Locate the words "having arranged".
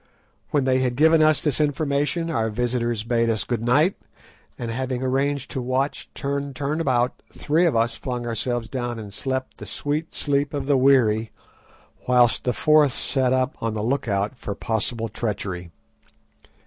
4.71-5.51